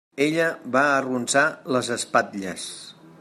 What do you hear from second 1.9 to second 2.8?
espatlles.